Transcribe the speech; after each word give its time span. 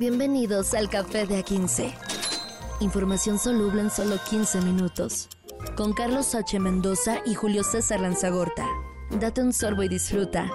Bienvenidos 0.00 0.72
al 0.72 0.88
Café 0.88 1.26
de 1.26 1.44
A15. 1.44 1.92
Información 2.80 3.38
soluble 3.38 3.82
en 3.82 3.90
solo 3.90 4.16
15 4.30 4.62
minutos. 4.62 5.28
Con 5.76 5.92
Carlos 5.92 6.34
H. 6.34 6.58
Mendoza 6.58 7.18
y 7.26 7.34
Julio 7.34 7.62
César 7.62 8.00
Lanzagorta. 8.00 8.66
Date 9.10 9.42
un 9.42 9.52
sorbo 9.52 9.82
y 9.82 9.88
disfruta. 9.88 10.50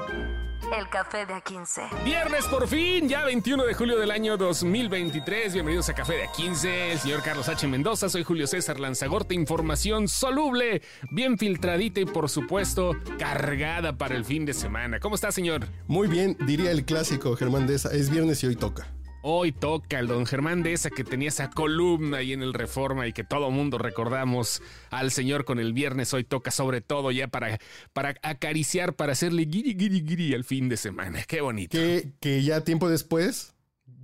El 0.76 0.90
Café 0.90 1.28
de 1.28 1.36
A15. 1.36 2.04
Viernes 2.04 2.44
por 2.46 2.68
fin, 2.68 3.08
ya 3.08 3.24
21 3.24 3.66
de 3.66 3.76
julio 3.76 4.00
del 4.00 4.10
año 4.10 4.36
2023. 4.36 5.54
Bienvenidos 5.54 5.90
a 5.90 5.94
Café 5.94 6.14
de 6.14 6.28
A15. 6.28 6.66
El 6.94 6.98
señor 6.98 7.22
Carlos 7.22 7.48
H. 7.48 7.68
Mendoza, 7.68 8.10
soy 8.10 8.24
Julio 8.24 8.48
César 8.48 8.80
Lanzagorta. 8.80 9.36
Información 9.36 10.08
soluble, 10.08 10.82
bien 11.12 11.38
filtradita 11.38 12.00
y 12.00 12.06
por 12.06 12.32
supuesto 12.32 12.94
cargada 13.20 13.96
para 13.96 14.16
el 14.16 14.26
fin 14.26 14.44
de 14.44 14.56
semana. 14.56 15.00
¿Cómo 15.00 15.14
está, 15.14 15.32
señor? 15.32 15.68
Muy 15.86 16.08
bien, 16.08 16.36
diría 16.48 16.72
el 16.72 16.84
clásico 16.84 17.36
Germán 17.36 17.68
Deza. 17.68 17.90
Es 17.92 18.10
viernes 18.10 18.44
y 18.44 18.48
hoy 18.48 18.56
toca. 18.56 18.95
Hoy 19.28 19.52
toca 19.52 19.98
el 19.98 20.06
don 20.06 20.28
Germán 20.28 20.62
de 20.62 20.74
esa 20.74 20.92
que 20.92 21.04
tenía 21.04 21.30
esa 21.30 21.50
columna 21.50 22.18
ahí 22.18 22.32
en 22.32 22.44
el 22.44 22.54
Reforma 22.54 23.08
y 23.08 23.12
que 23.12 23.24
todo 23.24 23.50
mundo 23.50 23.80
recordamos 23.80 24.62
al 24.92 25.10
señor 25.10 25.46
con 25.46 25.58
el 25.58 25.74
viernes. 25.74 26.14
Hoy 26.14 26.24
toca 26.24 26.52
sobre 26.52 26.82
todo 26.82 27.10
ya 27.10 27.28
para, 27.28 27.58
para 27.92 28.14
acariciar, 28.22 28.94
para 28.94 29.14
hacerle 29.14 29.46
guiri 29.46 29.74
guiri 29.74 30.02
guiri 30.02 30.36
al 30.36 30.44
fin 30.44 30.70
de 30.70 30.78
semana. 30.78 31.24
Qué 31.24 31.42
bonito. 31.42 31.76
Que, 31.76 32.12
que 32.20 32.44
ya 32.44 32.62
tiempo 32.62 32.88
después 32.88 33.55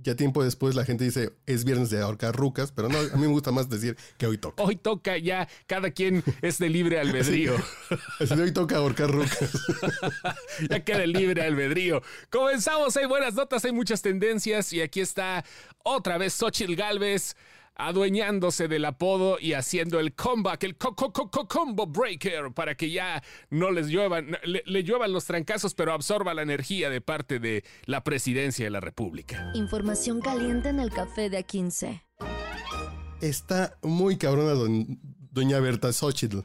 ya 0.02 0.16
tiempo 0.16 0.44
después 0.44 0.74
la 0.74 0.84
gente 0.84 1.04
dice 1.04 1.32
es 1.46 1.64
viernes 1.64 1.90
de 1.90 2.00
ahorcar 2.00 2.34
rucas, 2.34 2.72
pero 2.72 2.88
no, 2.88 2.98
a 2.98 3.16
mí 3.16 3.22
me 3.22 3.26
gusta 3.28 3.52
más 3.52 3.68
decir 3.68 3.96
que 4.18 4.26
hoy 4.26 4.38
toca. 4.38 4.62
Hoy 4.62 4.76
toca 4.76 5.16
ya, 5.18 5.48
cada 5.66 5.90
quien 5.90 6.22
es 6.42 6.58
de 6.58 6.68
libre 6.68 6.98
albedrío. 7.00 7.54
Así 8.20 8.34
hoy 8.34 8.52
toca 8.52 8.76
ahorcar 8.76 9.10
rucas. 9.10 9.50
ya 10.70 10.84
queda 10.84 11.06
libre 11.06 11.42
albedrío. 11.42 12.02
Comenzamos, 12.30 12.96
hay 12.96 13.06
buenas 13.06 13.34
notas, 13.34 13.64
hay 13.64 13.72
muchas 13.72 14.02
tendencias 14.02 14.72
y 14.72 14.80
aquí 14.80 15.00
está 15.00 15.44
otra 15.84 16.18
vez 16.18 16.34
Xochitl 16.34 16.74
Galvez 16.74 17.36
adueñándose 17.74 18.68
del 18.68 18.84
apodo 18.84 19.38
y 19.40 19.54
haciendo 19.54 20.00
el 20.00 20.14
comeback, 20.14 20.64
el 20.64 20.76
co 20.76 20.94
co 20.94 21.12
co 21.12 21.48
combo 21.48 21.86
breaker, 21.86 22.52
para 22.52 22.74
que 22.74 22.90
ya 22.90 23.22
no 23.50 23.70
les 23.70 23.88
lluevan, 23.88 24.36
le, 24.44 24.62
le, 24.64 24.84
lluevan 24.84 25.12
los 25.12 25.24
trancazos, 25.24 25.74
pero 25.74 25.92
absorba 25.92 26.34
la 26.34 26.42
energía 26.42 26.90
de 26.90 27.00
parte 27.00 27.38
de 27.38 27.64
la 27.86 28.04
presidencia 28.04 28.64
de 28.64 28.70
la 28.70 28.80
República. 28.80 29.50
Información 29.54 30.20
caliente 30.20 30.68
en 30.68 30.80
el 30.80 30.90
café 30.90 31.30
de 31.30 31.44
A15. 31.44 32.02
Está 33.20 33.78
muy 33.82 34.16
cabrona 34.16 34.52
don, 34.52 34.98
doña 35.30 35.60
Berta 35.60 35.92
Xochitl. 35.92 36.40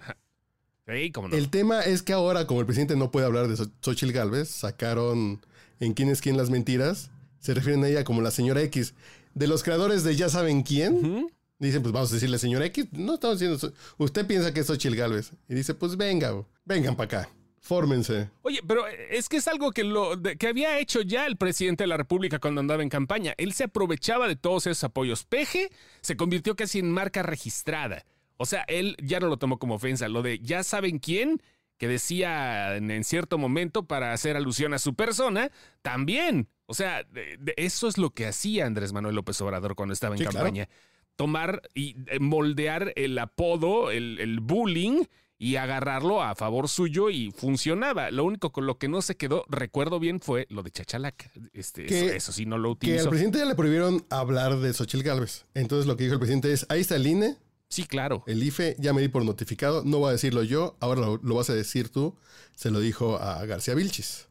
Sí, 0.87 1.11
¿cómo 1.11 1.27
no? 1.27 1.35
El 1.35 1.49
tema 1.49 1.81
es 1.81 2.01
que 2.01 2.13
ahora, 2.13 2.47
como 2.47 2.61
el 2.61 2.65
presidente 2.65 2.95
no 2.95 3.11
puede 3.11 3.25
hablar 3.25 3.47
de 3.47 3.57
Xochitl 3.81 4.13
Galvez, 4.13 4.49
sacaron 4.49 5.41
en 5.79 5.93
quién 5.93 6.09
es 6.09 6.21
quién 6.21 6.37
las 6.37 6.49
mentiras. 6.49 7.11
Se 7.47 7.53
refieren 7.53 7.81
a 7.85 7.87
ella 7.87 8.03
como 8.03 8.21
la 8.21 8.29
señora 8.29 8.61
X 8.63 8.93
de 9.33 9.47
los 9.47 9.63
creadores 9.63 10.03
de 10.03 10.17
Ya 10.17 10.27
saben 10.27 10.63
quién, 10.63 10.95
uh 10.95 11.01
-huh. 11.01 11.31
dicen, 11.59 11.81
pues 11.81 11.93
vamos 11.93 12.11
a 12.11 12.15
decirle 12.15 12.39
señora 12.39 12.65
X, 12.65 12.87
no 12.91 13.13
estamos 13.13 13.39
diciendo, 13.39 13.73
usted 13.97 14.27
piensa 14.27 14.53
que 14.53 14.59
es 14.59 14.67
Xochitl 14.67 14.97
Galvez. 14.97 15.31
Y 15.47 15.55
dice, 15.55 15.73
pues 15.73 15.95
venga, 15.95 16.43
vengan 16.65 16.97
para 16.97 17.21
acá. 17.21 17.29
Fórmense. 17.61 18.29
Oye, 18.41 18.59
pero 18.67 18.85
es 18.85 19.29
que 19.29 19.37
es 19.37 19.47
algo 19.47 19.71
que, 19.71 19.85
lo, 19.85 20.17
de, 20.17 20.35
que 20.35 20.49
había 20.49 20.77
hecho 20.77 20.99
ya 21.03 21.25
el 21.25 21.37
presidente 21.37 21.85
de 21.85 21.87
la 21.87 21.95
República 21.95 22.39
cuando 22.39 22.59
andaba 22.59 22.83
en 22.83 22.89
campaña. 22.89 23.33
Él 23.37 23.53
se 23.53 23.63
aprovechaba 23.63 24.27
de 24.27 24.35
todos 24.35 24.67
esos 24.67 24.83
apoyos. 24.83 25.23
Peje 25.23 25.69
se 26.01 26.17
convirtió 26.17 26.57
casi 26.57 26.79
en 26.79 26.91
marca 26.91 27.23
registrada. 27.23 28.03
O 28.35 28.45
sea, 28.45 28.65
él 28.67 28.97
ya 29.01 29.21
no 29.21 29.27
lo 29.27 29.37
tomó 29.37 29.57
como 29.57 29.75
ofensa. 29.75 30.09
Lo 30.09 30.21
de 30.21 30.39
ya 30.39 30.65
saben 30.65 30.99
quién, 30.99 31.41
que 31.77 31.87
decía 31.87 32.75
en, 32.75 32.91
en 32.91 33.05
cierto 33.05 33.37
momento 33.37 33.87
para 33.87 34.11
hacer 34.11 34.35
alusión 34.35 34.73
a 34.73 34.79
su 34.79 34.95
persona, 34.95 35.49
también. 35.81 36.49
O 36.67 36.73
sea, 36.73 37.03
de, 37.03 37.37
de 37.39 37.53
eso 37.57 37.87
es 37.87 37.97
lo 37.97 38.11
que 38.11 38.27
hacía 38.27 38.65
Andrés 38.65 38.93
Manuel 38.93 39.15
López 39.15 39.39
Obrador 39.41 39.75
cuando 39.75 39.93
estaba 39.93 40.15
en 40.15 40.19
sí, 40.19 40.25
campaña. 40.25 40.65
Claro. 40.65 40.81
Tomar 41.15 41.61
y 41.73 41.95
eh, 42.07 42.19
moldear 42.19 42.93
el 42.95 43.17
apodo, 43.17 43.89
el, 43.89 44.19
el, 44.19 44.39
bullying 44.41 45.05
y 45.39 45.55
agarrarlo 45.55 46.21
a 46.21 46.35
favor 46.35 46.67
suyo 46.67 47.09
y 47.09 47.31
funcionaba. 47.31 48.11
Lo 48.11 48.25
único 48.25 48.51
con 48.51 48.67
lo 48.67 48.77
que 48.77 48.89
no 48.89 49.01
se 49.01 49.15
quedó, 49.15 49.45
recuerdo 49.47 49.99
bien, 49.99 50.19
fue 50.19 50.45
lo 50.49 50.61
de 50.61 50.69
Chachalaca. 50.69 51.31
Este, 51.53 51.85
que, 51.85 52.07
eso, 52.07 52.15
eso, 52.15 52.31
sí 52.33 52.45
no 52.45 52.57
lo 52.57 52.71
utilizó. 52.71 52.97
Que 52.97 53.03
al 53.03 53.09
presidente 53.09 53.39
ya 53.39 53.45
le 53.45 53.55
prohibieron 53.55 54.05
hablar 54.09 54.57
de 54.57 54.73
Xochitl 54.73 55.03
Gálvez. 55.03 55.45
Entonces 55.53 55.87
lo 55.87 55.95
que 55.95 56.03
dijo 56.03 56.13
el 56.13 56.19
presidente 56.19 56.51
es, 56.51 56.65
ahí 56.69 56.81
está 56.81 56.97
el 56.97 57.07
INE. 57.07 57.37
Sí, 57.69 57.85
claro. 57.85 58.23
El 58.27 58.43
IFE 58.43 58.75
ya 58.77 58.93
me 58.93 59.01
di 59.01 59.07
por 59.07 59.25
notificado, 59.25 59.83
no 59.85 59.99
voy 59.99 60.09
a 60.09 60.11
decirlo 60.11 60.43
yo, 60.43 60.77
ahora 60.79 61.01
lo, 61.01 61.17
lo 61.17 61.35
vas 61.35 61.49
a 61.49 61.53
decir 61.53 61.89
tú. 61.89 62.15
Se 62.55 62.71
lo 62.71 62.79
dijo 62.79 63.17
a 63.17 63.45
García 63.45 63.73
Vilchis. 63.75 64.26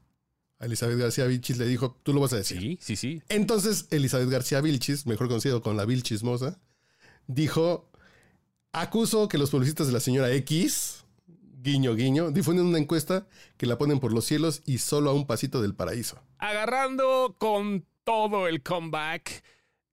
A 0.58 0.66
Elizabeth 0.66 0.98
García 0.98 1.26
Vilchis 1.26 1.58
le 1.58 1.66
dijo, 1.66 1.98
tú 2.02 2.12
lo 2.12 2.20
vas 2.20 2.32
a 2.32 2.36
decir. 2.36 2.60
Sí, 2.60 2.78
sí, 2.80 2.96
sí. 2.96 3.22
Entonces, 3.28 3.86
Elizabeth 3.90 4.30
García 4.30 4.60
Vilchis, 4.60 5.06
mejor 5.06 5.28
conocido 5.28 5.60
con 5.60 5.76
la 5.76 5.84
Vilchismosa, 5.84 6.58
dijo, 7.26 7.90
acuso 8.72 9.28
que 9.28 9.38
los 9.38 9.50
publicistas 9.50 9.86
de 9.86 9.92
la 9.92 10.00
señora 10.00 10.32
X, 10.32 11.04
guiño, 11.62 11.94
guiño, 11.94 12.30
difunden 12.30 12.66
una 12.66 12.78
encuesta 12.78 13.26
que 13.56 13.66
la 13.66 13.76
ponen 13.76 14.00
por 14.00 14.12
los 14.12 14.24
cielos 14.24 14.62
y 14.64 14.78
solo 14.78 15.10
a 15.10 15.14
un 15.14 15.26
pasito 15.26 15.60
del 15.60 15.74
paraíso. 15.74 16.22
Agarrando 16.38 17.36
con 17.38 17.84
todo 18.04 18.46
el 18.46 18.62
comeback 18.62 19.42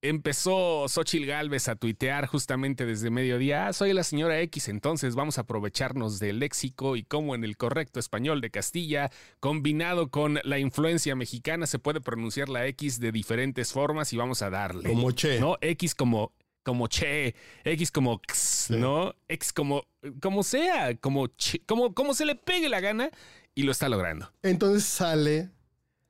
empezó 0.03 0.85
Xochil 0.89 1.25
Gálvez 1.25 1.69
a 1.69 1.75
tuitear 1.75 2.27
justamente 2.27 2.85
desde 2.85 3.09
mediodía, 3.09 3.67
ah, 3.67 3.73
soy 3.73 3.93
la 3.93 4.03
señora 4.03 4.39
X, 4.41 4.67
entonces 4.67 5.15
vamos 5.15 5.37
a 5.37 5.41
aprovecharnos 5.41 6.19
del 6.19 6.39
léxico 6.39 6.97
y 6.97 7.03
cómo 7.03 7.35
en 7.35 7.45
el 7.45 7.55
correcto 7.55 8.01
español 8.01 8.41
de 8.41 8.51
Castilla, 8.51 9.09
combinado 9.39 10.11
con 10.11 10.39
la 10.43 10.59
influencia 10.59 11.15
mexicana, 11.15 11.67
se 11.67 11.79
puede 11.79 12.01
pronunciar 12.01 12.49
la 12.49 12.67
X 12.67 12.99
de 12.99 13.13
diferentes 13.13 13.71
formas 13.71 14.11
y 14.11 14.17
vamos 14.17 14.41
a 14.41 14.49
darle. 14.49 14.89
Como 14.89 15.11
che. 15.11 15.39
No, 15.39 15.57
X 15.61 15.95
como 15.95 16.33
como 16.63 16.87
che, 16.87 17.35
X 17.63 17.91
como 17.91 18.21
x, 18.23 18.37
sí. 18.67 18.75
¿no? 18.75 19.15
X 19.29 19.53
como 19.53 19.85
como 20.21 20.43
sea, 20.43 20.95
como 20.97 21.27
che, 21.27 21.61
como 21.65 21.93
como 21.93 22.13
se 22.13 22.25
le 22.25 22.35
pegue 22.35 22.67
la 22.67 22.81
gana 22.81 23.09
y 23.55 23.63
lo 23.63 23.71
está 23.71 23.87
logrando. 23.87 24.31
Entonces 24.41 24.83
sale 24.83 25.49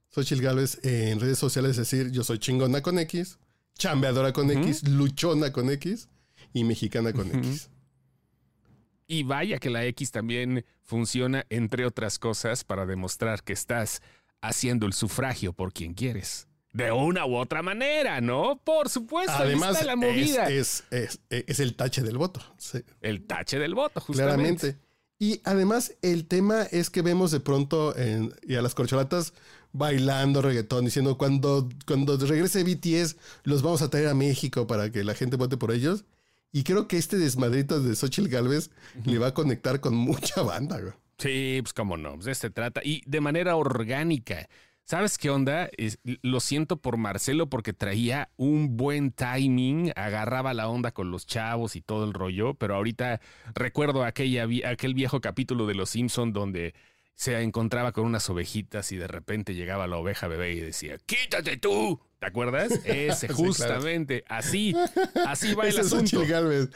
Xochil 0.09 0.41
Gálvez 0.41 0.79
en 0.83 1.19
redes 1.19 1.37
sociales 1.37 1.77
decir, 1.77 2.11
yo 2.11 2.23
soy 2.23 2.39
chingona 2.39 2.81
con 2.81 2.97
X 2.97 3.37
chambeadora 3.77 4.33
con 4.33 4.49
uh 4.49 4.53
-huh. 4.53 4.67
X, 4.67 4.87
luchona 4.87 5.51
con 5.51 5.69
X 5.69 6.09
y 6.53 6.63
mexicana 6.63 7.13
con 7.13 7.27
uh 7.27 7.33
-huh. 7.33 7.37
X. 7.37 7.69
Y 9.07 9.23
vaya 9.23 9.59
que 9.59 9.69
la 9.69 9.85
X 9.85 10.11
también 10.11 10.65
funciona, 10.81 11.45
entre 11.49 11.85
otras 11.85 12.19
cosas, 12.19 12.63
para 12.63 12.85
demostrar 12.85 13.43
que 13.43 13.53
estás 13.53 14.01
haciendo 14.41 14.85
el 14.85 14.93
sufragio 14.93 15.53
por 15.53 15.73
quien 15.73 15.93
quieres. 15.93 16.47
De 16.71 16.91
una 16.91 17.25
u 17.25 17.35
otra 17.35 17.61
manera, 17.61 18.19
¿no? 18.19 18.59
Por 18.63 18.89
supuesto, 18.89 19.33
Además, 19.33 19.73
está 19.73 19.85
la 19.85 19.95
movida. 19.95 20.49
Es, 20.49 20.85
es, 20.89 21.19
es, 21.29 21.43
es, 21.47 21.59
el 21.59 21.75
tache 21.75 22.01
del 22.01 22.17
voto. 22.17 22.41
Sí. 22.57 22.79
El 23.01 23.27
tache 23.27 23.59
del 23.59 23.75
voto, 23.75 24.01
justamente. 24.01 24.59
Claramente. 24.59 24.83
Y 25.19 25.39
además, 25.43 25.95
el 26.01 26.25
tema 26.25 26.63
es 26.63 26.89
que 26.89 27.03
vemos 27.03 27.29
de 27.31 27.39
pronto 27.39 27.95
en, 27.95 28.33
y 28.41 28.55
a 28.55 28.61
las 28.63 28.73
corcholatas 28.73 29.33
bailando 29.73 30.41
reggaetón, 30.41 30.85
diciendo 30.85 31.17
cuando, 31.17 31.67
cuando 31.85 32.15
regrese 32.17 32.63
BTS, 32.63 33.17
los 33.43 33.61
vamos 33.61 33.81
a 33.81 33.89
traer 33.89 34.07
a 34.07 34.13
México 34.13 34.67
para 34.67 34.91
que 34.91 35.03
la 35.03 35.15
gente 35.15 35.35
vote 35.35 35.57
por 35.57 35.71
ellos. 35.71 36.05
Y 36.51 36.63
creo 36.63 36.87
que 36.87 36.97
este 36.97 37.17
desmadrito 37.17 37.81
de 37.81 37.95
Xochitl 37.95 38.29
Galvez 38.29 38.69
uh 38.95 38.99
-huh. 38.99 39.11
le 39.11 39.17
va 39.17 39.27
a 39.27 39.33
conectar 39.33 39.79
con 39.81 39.95
mucha 39.95 40.41
banda, 40.43 40.79
güey. 40.79 40.93
Sí, 41.17 41.59
pues 41.61 41.73
cómo 41.73 41.97
no, 41.97 42.13
pues 42.13 42.25
de 42.25 42.31
este 42.31 42.49
trata. 42.49 42.81
Y 42.83 43.01
de 43.05 43.21
manera 43.21 43.55
orgánica. 43.55 44.47
¿Sabes 44.85 45.17
qué 45.17 45.29
onda? 45.29 45.69
Es, 45.77 45.97
lo 46.03 46.41
siento 46.41 46.75
por 46.75 46.97
Marcelo 46.97 47.49
porque 47.49 47.71
traía 47.71 48.29
un 48.35 48.75
buen 48.75 49.11
timing, 49.11 49.93
agarraba 49.95 50.53
la 50.53 50.67
onda 50.67 50.91
con 50.91 51.09
los 51.09 51.25
chavos 51.25 51.77
y 51.77 51.81
todo 51.81 52.03
el 52.03 52.13
rollo, 52.13 52.55
pero 52.55 52.75
ahorita 52.75 53.21
recuerdo 53.55 54.03
aquella, 54.03 54.45
aquel 54.69 54.93
viejo 54.93 55.21
capítulo 55.21 55.67
de 55.67 55.75
Los 55.75 55.91
Simpson 55.91 56.33
donde 56.33 56.75
se 57.15 57.39
encontraba 57.41 57.91
con 57.91 58.05
unas 58.05 58.29
ovejitas 58.29 58.91
y 58.91 58.97
de 58.97 59.07
repente 59.07 59.53
llegaba 59.53 59.87
la 59.87 59.97
oveja 59.97 60.27
bebé 60.27 60.53
y 60.53 60.59
decía, 60.59 60.97
quítate 61.05 61.57
tú. 61.57 61.99
¿Te 62.23 62.27
acuerdas? 62.27 62.71
Ese, 62.85 63.27
sí, 63.27 63.33
justamente. 63.33 64.21
Claro. 64.21 64.39
Así, 64.39 64.73
así 65.27 65.53
va 65.55 65.63
el 65.63 65.69
Ese 65.71 65.81
asunto. 65.81 66.23
Es 66.23 66.69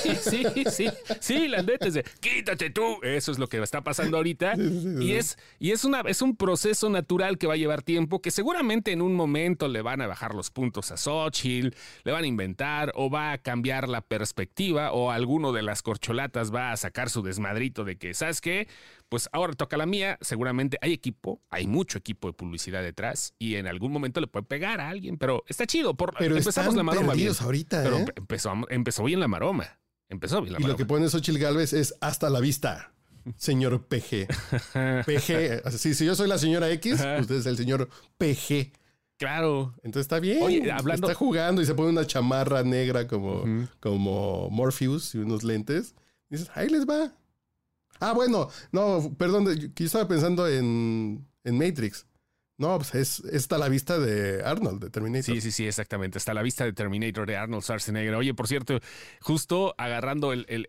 sí, 0.00 0.14
sí, 0.54 0.64
sí. 0.70 0.88
Sí, 1.20 1.48
la 1.48 1.62
neta 1.62 1.88
es 1.88 1.94
de, 1.94 2.04
quítate 2.20 2.70
tú. 2.70 3.00
Eso 3.02 3.30
es 3.30 3.38
lo 3.38 3.46
que 3.46 3.62
está 3.62 3.84
pasando 3.84 4.16
ahorita. 4.16 4.56
Sí, 4.56 4.80
sí, 4.80 5.04
y 5.04 5.12
es, 5.12 5.36
y 5.58 5.72
es, 5.72 5.84
una, 5.84 6.00
es 6.06 6.22
un 6.22 6.36
proceso 6.36 6.88
natural 6.88 7.36
que 7.36 7.46
va 7.46 7.52
a 7.52 7.58
llevar 7.58 7.82
tiempo, 7.82 8.22
que 8.22 8.30
seguramente 8.30 8.92
en 8.92 9.02
un 9.02 9.14
momento 9.14 9.68
le 9.68 9.82
van 9.82 10.00
a 10.00 10.06
bajar 10.06 10.34
los 10.34 10.50
puntos 10.50 10.90
a 10.90 10.96
Xochitl, 10.96 11.76
le 12.04 12.12
van 12.12 12.24
a 12.24 12.26
inventar 12.26 12.90
o 12.94 13.10
va 13.10 13.32
a 13.32 13.38
cambiar 13.38 13.90
la 13.90 14.00
perspectiva 14.00 14.92
o 14.92 15.10
alguno 15.10 15.52
de 15.52 15.60
las 15.60 15.82
corcholatas 15.82 16.50
va 16.50 16.72
a 16.72 16.78
sacar 16.78 17.10
su 17.10 17.22
desmadrito 17.22 17.84
de 17.84 17.96
que, 17.98 18.14
¿sabes 18.14 18.40
qué? 18.40 18.68
Pues 19.14 19.28
ahora 19.30 19.52
toca 19.52 19.76
la 19.76 19.86
mía. 19.86 20.18
Seguramente 20.22 20.76
hay 20.80 20.92
equipo, 20.92 21.40
hay 21.48 21.68
mucho 21.68 21.98
equipo 21.98 22.26
de 22.26 22.32
publicidad 22.32 22.82
detrás 22.82 23.32
y 23.38 23.54
en 23.54 23.68
algún 23.68 23.92
momento 23.92 24.20
le 24.20 24.26
puede 24.26 24.44
pegar 24.44 24.80
a 24.80 24.88
alguien, 24.88 25.18
pero 25.18 25.44
está 25.46 25.68
chido. 25.68 25.94
Por, 25.94 26.16
pero 26.18 26.36
empezamos 26.36 26.74
la 26.74 26.82
maroma 26.82 27.14
bien. 27.14 27.30
ahorita. 27.38 27.84
Pero 27.84 27.98
¿eh? 27.98 28.06
empezó, 28.16 28.52
empezó 28.70 29.04
bien 29.04 29.20
la 29.20 29.28
maroma. 29.28 29.78
Empezó 30.08 30.40
bien 30.42 30.54
la 30.54 30.58
y 30.58 30.62
maroma. 30.62 30.72
lo 30.72 30.76
que 30.76 30.84
pone 30.84 31.08
Xochitl 31.08 31.38
Galvez 31.38 31.74
es 31.74 31.94
hasta 32.00 32.28
la 32.28 32.40
vista, 32.40 32.92
señor 33.36 33.86
PG. 33.86 34.26
PG. 35.06 35.70
Si, 35.70 35.94
si 35.94 36.04
yo 36.06 36.16
soy 36.16 36.26
la 36.26 36.38
señora 36.38 36.68
X, 36.72 36.94
usted 36.94 37.36
es 37.36 37.46
el 37.46 37.56
señor 37.56 37.88
PG. 38.18 38.72
Claro. 39.16 39.74
Entonces 39.84 40.06
está 40.06 40.18
bien. 40.18 40.42
Oye, 40.42 40.72
hablando- 40.72 41.06
Está 41.06 41.16
jugando 41.16 41.62
y 41.62 41.66
se 41.66 41.74
pone 41.76 41.90
una 41.90 42.04
chamarra 42.04 42.64
negra 42.64 43.06
como, 43.06 43.44
como 43.78 44.50
Morpheus 44.50 45.14
y 45.14 45.18
unos 45.18 45.44
lentes. 45.44 45.94
Y 46.30 46.34
dices, 46.34 46.50
ahí 46.56 46.68
les 46.68 46.84
va. 46.84 47.12
Ah, 48.00 48.12
bueno, 48.12 48.48
no, 48.72 49.14
perdón, 49.16 49.46
yo 49.74 49.84
estaba 49.84 50.06
pensando 50.08 50.48
en, 50.48 51.26
en 51.44 51.58
Matrix. 51.58 52.06
No, 52.56 52.76
pues 52.78 52.94
es, 52.94 53.18
está 53.32 53.56
a 53.56 53.58
la 53.58 53.68
vista 53.68 53.98
de 53.98 54.40
Arnold, 54.44 54.80
de 54.84 54.88
Terminator. 54.88 55.34
Sí, 55.34 55.40
sí, 55.40 55.50
sí, 55.50 55.66
exactamente. 55.66 56.18
Está 56.18 56.30
a 56.30 56.34
la 56.34 56.42
vista 56.42 56.64
de 56.64 56.72
Terminator 56.72 57.26
de 57.26 57.36
Arnold 57.36 57.64
Schwarzenegger. 57.64 58.14
Oye, 58.14 58.32
por 58.32 58.46
cierto, 58.46 58.78
justo 59.20 59.74
agarrando 59.76 60.32
el- 60.32 60.46
el- 60.48 60.68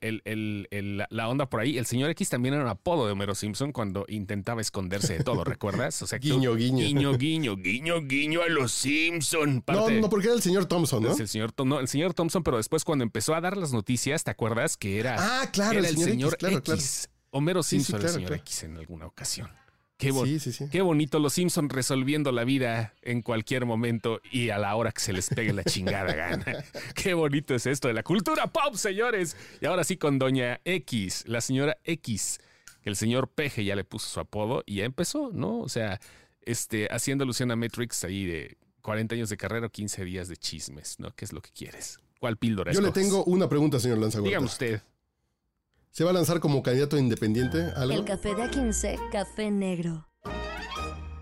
el- 0.71 1.05
la- 1.11 1.29
onda 1.29 1.47
por 1.47 1.59
ahí, 1.59 1.77
el 1.77 1.85
señor 1.85 2.09
X 2.09 2.29
también 2.29 2.55
era 2.55 2.63
un 2.63 2.69
apodo 2.69 3.05
de 3.05 3.11
Homero 3.11 3.35
Simpson 3.35 3.71
cuando 3.71 4.03
intentaba 4.07 4.61
esconderse 4.61 5.19
de 5.19 5.23
todo, 5.23 5.43
¿recuerdas? 5.43 6.01
O 6.01 6.07
sea, 6.07 6.19
tú- 6.19 6.25
Guiño, 6.25 6.55
guiño. 6.55 6.79
Guiño, 6.87 7.17
guiño, 7.19 7.55
guiño, 7.55 8.01
guiño 8.01 8.41
a 8.41 8.47
los 8.49 8.71
Simpson. 8.71 9.53
No, 9.57 9.61
Parte- 9.61 10.01
no, 10.01 10.09
porque 10.09 10.25
era 10.25 10.35
el 10.35 10.41
señor 10.41 10.65
Thompson, 10.65 11.03
¿no? 11.03 11.11
Es 11.11 11.19
el 11.19 11.27
señor, 11.27 11.53
no, 11.63 11.79
el 11.79 11.87
señor 11.87 12.15
Thompson, 12.15 12.41
pero 12.43 12.57
después 12.57 12.83
cuando 12.83 13.03
empezó 13.03 13.35
a 13.35 13.41
dar 13.41 13.57
las 13.57 13.73
noticias, 13.73 14.23
¿te 14.23 14.31
acuerdas 14.31 14.75
que 14.75 14.99
era, 14.99 15.17
Ah, 15.19 15.51
claro, 15.51 15.77
era 15.77 15.87
el 15.87 15.97
señor, 15.97 16.29
X, 16.33 16.37
claro, 16.39 16.63
claro. 16.63 16.81
Homero 17.35 17.63
Sí, 17.63 17.79
sí, 17.79 17.85
Simpson, 17.85 17.99
claro, 17.99 18.07
el 18.07 18.13
señor 18.15 18.27
claro. 18.29 18.41
X 18.43 18.63
en 18.63 18.77
alguna 18.77 19.05
ocasión. 19.07 19.49
Qué, 19.97 20.11
bon- 20.11 20.25
Sí, 20.27 20.39
sí, 20.39 20.51
sí. 20.51 20.65
qué 20.71 20.81
bonito 20.81 21.19
los 21.19 21.33
Simpson 21.33 21.69
resolviendo 21.69 22.31
la 22.33 22.43
vida 22.43 22.93
en 23.01 23.21
cualquier 23.21 23.65
momento 23.65 24.19
y 24.29 24.49
a 24.49 24.57
la 24.57 24.75
hora 24.75 24.91
que 24.91 24.99
se 25.01 25.13
les 25.13 25.29
pegue 25.29 25.53
la 25.53 25.63
chingada 25.63 26.13
gana. 26.15 26.45
qué 26.95 27.13
bonito 27.13 27.55
es 27.55 27.65
esto 27.65 27.87
de 27.87 27.93
la 27.93 28.03
cultura 28.03 28.47
pop, 28.47 28.75
señores. 28.75 29.37
Y 29.61 29.65
ahora 29.65 29.83
sí 29.85 29.95
con 29.97 30.19
Doña 30.19 30.59
X, 30.65 31.23
la 31.27 31.39
señora 31.39 31.77
X, 31.85 32.39
que 32.81 32.89
el 32.89 32.95
señor 32.97 33.29
Peje 33.29 33.63
ya 33.63 33.75
le 33.75 33.83
puso 33.85 34.09
su 34.09 34.19
apodo 34.19 34.63
y 34.65 34.75
ya 34.77 34.85
empezó, 34.85 35.31
¿no? 35.33 35.59
O 35.59 35.69
sea, 35.69 35.99
este, 36.41 36.87
haciendo 36.91 37.23
alusión 37.23 37.49
a 37.51 37.55
Matrix 37.55 38.03
ahí 38.03 38.25
de 38.25 38.57
40 38.81 39.15
años 39.15 39.29
de 39.29 39.37
carrera 39.37 39.67
o 39.67 39.69
15 39.69 40.03
días 40.03 40.27
de 40.27 40.35
chismes, 40.37 40.99
¿no? 40.99 41.09
¿Qué 41.15 41.23
es 41.25 41.31
lo 41.33 41.41
que 41.41 41.51
quieres? 41.51 41.99
¿Cuál 42.19 42.37
píldora 42.37 42.71
Yo 42.73 42.81
le 42.81 42.91
tengo 42.91 43.23
una 43.25 43.47
pregunta, 43.47 43.79
señor 43.79 43.97
Lanzagorta. 43.99 44.29
Dígame 44.29 44.45
usted. 44.45 44.81
¿Se 45.95 46.03
va 46.03 46.09
a 46.09 46.13
lanzar 46.13 46.41
como 46.41 46.61
candidato 46.61 46.97
independiente? 46.97 47.71
¿Algo? 47.73 47.93
El 47.93 48.03
café 48.03 48.35
de 48.35 48.43
A15, 48.43 48.99
café 49.13 49.49
negro. 49.49 50.05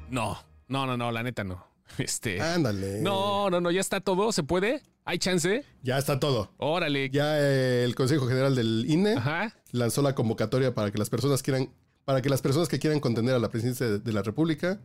No, 0.09 0.35
no, 0.67 0.87
no, 0.87 0.97
no, 0.97 1.11
la 1.11 1.21
neta 1.21 1.43
no. 1.43 1.63
Este. 1.99 2.41
Ándale. 2.41 2.99
No, 2.99 3.51
no, 3.51 3.61
no, 3.61 3.69
ya 3.69 3.81
está 3.81 4.01
todo, 4.01 4.31
¿se 4.31 4.41
puede? 4.41 4.81
¿Hay 5.05 5.19
chance? 5.19 5.63
Ya 5.83 5.99
está 5.99 6.19
todo. 6.19 6.49
Órale. 6.57 7.11
Ya 7.11 7.39
eh, 7.39 7.83
el 7.83 7.93
Consejo 7.93 8.25
General 8.25 8.55
del 8.55 8.85
INE 8.87 9.13
Ajá. 9.13 9.53
lanzó 9.71 10.01
la 10.01 10.15
convocatoria 10.15 10.73
para 10.73 10.89
que 10.89 10.97
las 10.97 11.11
personas 11.11 11.43
quieran, 11.43 11.69
para 12.03 12.23
que 12.23 12.29
las 12.29 12.41
personas 12.41 12.67
que 12.67 12.79
quieran 12.79 12.99
contender 12.99 13.35
a 13.35 13.39
la 13.39 13.49
presidencia 13.49 13.87
de, 13.87 13.99
de 13.99 14.11
la 14.11 14.23
República 14.23 14.81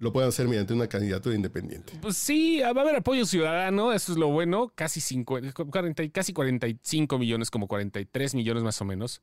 lo 0.00 0.12
puedan 0.12 0.30
hacer 0.30 0.48
mediante 0.48 0.72
una 0.74 0.88
candidatura 0.88 1.34
independiente. 1.36 1.92
Pues 2.02 2.16
sí, 2.16 2.58
va 2.60 2.68
a 2.68 2.82
haber 2.82 2.96
apoyo 2.96 3.24
ciudadano, 3.26 3.92
eso 3.92 4.12
es 4.12 4.18
lo 4.18 4.28
bueno. 4.28 4.72
Casi 4.74 5.00
50, 5.00 5.52
40 5.52 6.02
y- 6.02 6.10
casi 6.10 6.32
45 6.32 7.18
millones, 7.18 7.50
como 7.50 7.68
43 7.68 8.34
millones 8.34 8.62
más 8.62 8.80
o 8.80 8.84
menos. 8.84 9.20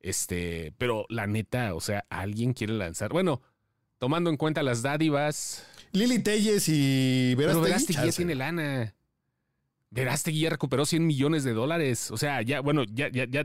Este, 0.00 0.72
pero 0.78 1.06
la 1.08 1.26
neta, 1.26 1.74
o 1.74 1.80
sea, 1.80 2.04
alguien 2.08 2.52
quiere 2.54 2.72
lanzar. 2.72 3.10
Bueno, 3.12 3.40
tomando 3.98 4.30
en 4.30 4.36
cuenta 4.36 4.62
las 4.62 4.82
dádivas. 4.82 5.64
Lili 5.92 6.18
Telles 6.18 6.68
y 6.68 7.34
Pero 7.36 7.60
Verástegui, 7.60 7.64
Verástegui 7.68 7.94
ya 7.96 8.02
chance. 8.02 8.16
tiene 8.16 8.34
lana. 8.34 8.94
Verástegui 9.90 10.40
ya 10.40 10.50
recuperó 10.50 10.84
100 10.86 11.06
millones 11.06 11.44
de 11.44 11.52
dólares. 11.52 12.10
O 12.10 12.16
sea, 12.16 12.42
ya, 12.42 12.60
bueno, 12.60 12.82
ya, 12.84 13.08
ya, 13.10 13.26
ya. 13.28 13.44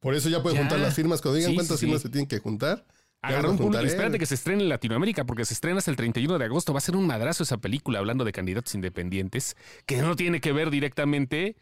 Por 0.00 0.14
eso 0.14 0.28
ya 0.28 0.42
pueden 0.42 0.56
Ya. 0.56 0.62
juntar 0.64 0.80
las 0.80 0.94
firmas. 0.94 1.20
Cuando 1.20 1.36
digan 1.36 1.50
Sí, 1.52 1.54
cuántas 1.56 1.78
sí, 1.78 1.86
firmas 1.86 2.00
sí. 2.02 2.08
se 2.08 2.12
tienen 2.12 2.26
que 2.26 2.38
juntar. 2.38 2.84
Agarró 3.22 3.50
un 3.50 3.58
público. 3.58 3.84
Espérate 3.84 4.18
que 4.18 4.26
se 4.26 4.34
estrene 4.34 4.62
en 4.62 4.68
Latinoamérica, 4.70 5.24
porque 5.24 5.44
se 5.44 5.52
estrena 5.54 5.78
hasta 5.78 5.90
el 5.90 5.96
31 5.96 6.38
de 6.38 6.44
agosto. 6.46 6.72
Va 6.72 6.78
a 6.78 6.80
ser 6.82 6.96
un 6.96 7.06
madrazo 7.06 7.42
esa 7.42 7.58
película 7.58 7.98
hablando 7.98 8.24
de 8.24 8.32
candidatos 8.32 8.74
independientes, 8.74 9.56
que 9.86 9.98
no 10.00 10.16
tiene 10.16 10.40
que 10.40 10.52
ver 10.52 10.70
directamente, 10.70 11.56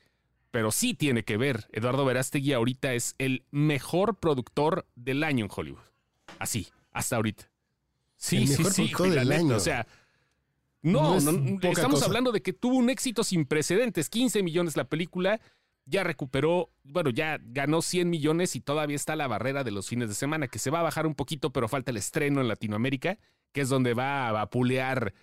pero 0.52 0.70
sí 0.70 0.94
tiene 0.94 1.24
que 1.24 1.36
ver. 1.36 1.66
Eduardo 1.72 2.04
Verástegui 2.04 2.52
ahorita 2.52 2.94
es 2.94 3.14
el 3.18 3.44
mejor 3.50 4.16
productor 4.16 4.86
del 4.94 5.24
año 5.24 5.46
en 5.46 5.50
Hollywood. 5.54 5.82
Así, 6.38 6.68
hasta 6.92 7.16
ahorita. 7.16 7.50
Sí, 8.16 8.36
El 8.38 8.48
sí, 8.48 8.58
mejor 8.58 8.72
sí, 8.72 8.82
productor 8.82 9.10
del 9.10 9.32
año. 9.32 9.56
O 9.56 9.60
sea, 9.60 9.86
no, 10.82 11.20
No 11.20 11.58
estamos 11.62 11.94
cosa. 11.94 12.06
hablando 12.06 12.30
de 12.30 12.40
que 12.40 12.52
tuvo 12.52 12.76
un 12.76 12.88
éxito 12.88 13.24
sin 13.24 13.46
precedentes, 13.46 14.08
15 14.08 14.42
millones 14.44 14.76
la 14.76 14.84
película, 14.84 15.40
ya 15.88 16.04
recuperó, 16.04 16.70
bueno, 16.84 17.10
ya 17.10 17.38
ganó 17.42 17.82
100 17.82 18.10
millones 18.10 18.54
y 18.56 18.60
todavía 18.60 18.96
está 18.96 19.16
la 19.16 19.26
barrera 19.26 19.64
de 19.64 19.70
los 19.70 19.88
fines 19.88 20.08
de 20.08 20.14
semana, 20.14 20.48
que 20.48 20.58
se 20.58 20.70
va 20.70 20.80
a 20.80 20.82
bajar 20.82 21.06
un 21.06 21.14
poquito, 21.14 21.50
pero 21.52 21.68
falta 21.68 21.90
el 21.90 21.96
estreno 21.96 22.40
en 22.40 22.48
Latinoamérica, 22.48 23.18
que 23.52 23.62
es 23.62 23.68
donde 23.68 23.94
va 23.94 24.28
a 24.28 24.32
vapulear 24.32 25.14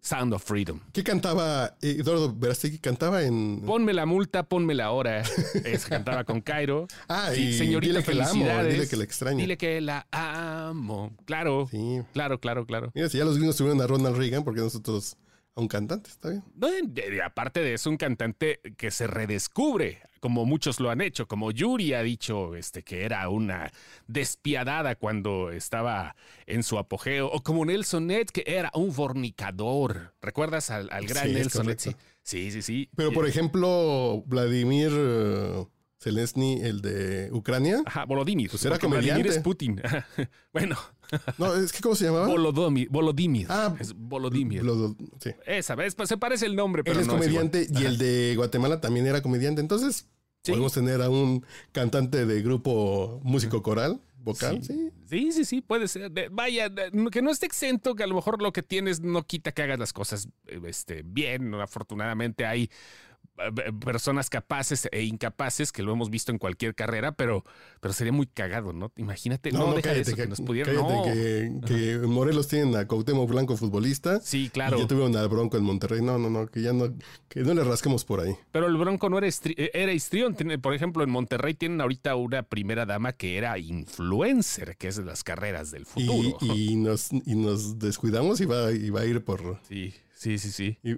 Sound 0.00 0.34
of 0.34 0.44
Freedom. 0.44 0.80
¿Qué 0.92 1.02
cantaba 1.02 1.76
eh, 1.80 1.96
Eduardo 2.00 2.34
Verástegui? 2.34 2.78
Cantaba 2.78 3.22
en... 3.22 3.62
Ponme 3.64 3.94
la 3.94 4.04
multa, 4.04 4.42
ponme 4.42 4.74
la 4.74 4.90
hora. 4.90 5.22
Es, 5.64 5.86
cantaba 5.86 6.24
con 6.24 6.42
Cairo. 6.42 6.86
Ah, 7.08 7.30
Sí, 7.34 7.48
y 7.48 7.52
señorita, 7.54 8.00
dile 8.00 8.04
que 8.04 8.14
la 8.14 8.28
amo, 8.28 8.64
dile 8.64 8.86
que 8.88 8.96
la 8.96 9.04
extraño. 9.04 9.38
Dile 9.38 9.56
que 9.56 9.80
la 9.80 10.06
amo. 10.10 11.16
Claro, 11.24 11.68
Sí. 11.70 12.00
claro, 12.12 12.38
claro, 12.38 12.66
claro. 12.66 12.90
Mira, 12.94 13.08
si 13.08 13.16
ya 13.18 13.24
los 13.24 13.36
gringos 13.38 13.56
tuvieron 13.56 13.80
a 13.80 13.86
Ronald 13.86 14.16
Reagan, 14.16 14.44
porque 14.44 14.60
nosotros 14.60 15.16
a 15.54 15.60
un 15.60 15.68
cantante? 15.68 16.10
Está 16.10 16.30
bien. 16.30 16.44
No, 16.54 16.68
aparte 17.24 17.60
de 17.60 17.74
eso, 17.74 17.90
un 17.90 17.96
cantante 17.96 18.60
que 18.76 18.90
se 18.90 19.06
redescubre, 19.06 20.02
como 20.20 20.44
muchos 20.46 20.80
lo 20.80 20.90
han 20.90 21.00
hecho, 21.00 21.28
como 21.28 21.50
Yuri 21.50 21.94
ha 21.94 22.02
dicho 22.02 22.56
este, 22.56 22.82
que 22.82 23.04
era 23.04 23.28
una 23.28 23.70
despiadada 24.06 24.96
cuando 24.96 25.50
estaba 25.50 26.16
en 26.46 26.62
su 26.62 26.78
apogeo, 26.78 27.30
o 27.30 27.42
como 27.42 27.64
Nelson 27.64 28.06
Ned, 28.06 28.26
que 28.26 28.44
era 28.46 28.70
un 28.74 28.92
fornicador. 28.92 30.14
¿Recuerdas 30.20 30.70
al, 30.70 30.88
al 30.90 31.06
gran 31.06 31.28
Sí, 31.28 31.34
Nelson 31.34 31.66
Ned? 31.66 31.78
Sí, 32.22 32.50
sí, 32.50 32.62
sí. 32.62 32.88
Pero 32.96 33.12
por 33.12 33.28
ejemplo, 33.28 34.22
Vladimir 34.26 34.90
eh, 34.92 35.66
Zelensky, 36.04 36.60
el 36.62 36.80
de 36.82 37.30
Ucrania. 37.32 37.82
Ajá, 37.86 38.04
Volodymyr. 38.04 38.50
Pues 38.50 38.64
era 38.64 38.74
porque 38.74 38.86
Vladimir 38.86 39.12
comediante. 39.14 39.38
es 39.38 39.42
Putin. 39.42 39.80
bueno, 40.52 40.76
No, 41.38 41.54
es 41.54 41.72
que 41.72 41.80
¿cómo 41.80 41.94
se 41.94 42.04
llamaba? 42.06 42.26
Volodymyr. 42.26 42.88
Volodymyr. 42.90 43.46
Ah, 43.48 43.74
es 43.80 43.94
Volodymyr. 43.94 44.62
Sí. 45.20 45.30
Esa 45.46 45.74
vez 45.74 45.96
se 46.04 46.16
parece 46.16 46.46
el 46.46 46.56
nombre, 46.56 46.84
pero 46.84 46.96
Él 46.96 47.00
es 47.02 47.06
no 47.06 47.14
comediante 47.14 47.66
y 47.70 47.84
el 47.84 47.98
de 47.98 48.34
Guatemala 48.36 48.80
también 48.80 49.06
era 49.06 49.22
comediante. 49.22 49.60
Entonces, 49.60 50.06
Sí. 50.42 50.52
podemos 50.52 50.74
tener 50.74 51.00
a 51.00 51.08
un 51.08 51.44
cantante 51.72 52.26
de 52.26 52.42
grupo 52.42 53.18
músico 53.24 53.62
coral, 53.62 54.02
vocal. 54.18 54.62
Sí. 54.62 54.74
Sí. 54.74 54.90
Sí, 55.08 55.32
sí, 55.32 55.44
sí, 55.46 55.60
puede 55.62 55.88
ser. 55.88 56.10
De- 56.10 56.28
vaya, 56.28 56.68
de- 56.68 56.90
que 57.10 57.22
no 57.22 57.30
esté 57.30 57.46
exento, 57.46 57.94
que 57.94 58.02
a 58.02 58.06
lo 58.06 58.14
mejor 58.14 58.42
lo 58.42 58.52
que 58.52 58.62
tienes 58.62 59.00
no 59.00 59.22
quita 59.22 59.52
que 59.52 59.62
hagas 59.62 59.78
las 59.78 59.92
cosas 59.94 60.28
este, 60.66 61.02
bien. 61.02 61.54
Afortunadamente 61.54 62.44
hay 62.44 62.68
personas 63.80 64.30
capaces 64.30 64.88
e 64.92 65.02
incapaces 65.02 65.72
que 65.72 65.82
lo 65.82 65.92
hemos 65.92 66.10
visto 66.10 66.30
en 66.32 66.38
cualquier 66.38 66.74
carrera, 66.74 67.12
pero, 67.12 67.44
pero 67.80 67.92
sería 67.92 68.12
muy 68.12 68.26
cagado, 68.26 68.72
¿no? 68.72 68.92
Imagínate, 68.96 69.50
no, 69.50 69.74
deja 69.74 69.92
de 69.92 70.00
eso, 70.00 70.14
que, 70.14 70.26
nos 70.26 70.40
pudieran. 70.40 70.74
cállate 70.76 71.50
No. 71.50 71.66
que, 71.66 71.98
Morelos 72.06 72.48
tienen 72.48 72.76
a 72.76 72.86
Cuauhtémoc 72.86 73.28
Blanco 73.28 73.56
futbolista. 73.56 74.20
Sí, 74.20 74.44
Y 74.44 74.48
claro. 74.50 74.78
ya 74.78 74.86
tuvieron 74.86 75.16
al 75.16 75.28
Bronco 75.28 75.56
en 75.56 75.64
Monterrey. 75.64 76.00
No, 76.00 76.18
no, 76.18 76.30
no, 76.30 76.46
que 76.46 76.62
ya 76.62 76.72
no, 76.72 76.94
que 77.28 77.40
no 77.40 77.54
le 77.54 77.64
rasquemos 77.64 78.04
por 78.04 78.20
ahí. 78.20 78.34
Pero 78.52 78.66
el 78.66 78.76
Bronco 78.76 79.10
no 79.10 79.18
era, 79.18 79.26
estri- 79.26 79.54
eh, 79.56 79.70
era 79.74 79.92
histrión. 79.92 80.34
Por 80.62 80.74
ejemplo, 80.74 81.02
en 81.02 81.10
Monterrey 81.10 81.54
tienen 81.54 81.80
ahorita 81.80 82.14
una 82.16 82.42
primera 82.44 82.86
dama 82.86 83.12
que 83.12 83.36
era 83.36 83.58
influencer, 83.58 84.76
que 84.76 84.88
es 84.88 84.96
de 84.96 85.04
las 85.04 85.24
carreras 85.24 85.70
del 85.70 85.82
Y, 85.82 85.84
futuro. 86.06 86.38
y 86.54 86.76
nos, 86.76 87.12
y 87.12 87.34
nos 87.34 87.78
descuidamos 87.78 88.40
y 88.40 88.44
va, 88.46 88.70
y 88.72 88.90
va 88.90 89.00
a 89.00 89.06
ir 89.06 89.24
por. 89.24 89.58
Sí, 89.68 89.92
sí, 90.14 90.38
sí, 90.38 90.50
sí. 90.50 90.78
y- 90.82 90.96